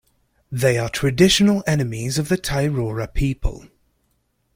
They 0.51 0.79
are 0.79 0.89
traditional 0.89 1.63
enemies 1.67 2.17
of 2.17 2.27
the 2.27 2.35
Tairora 2.35 3.13
people. 3.13 3.67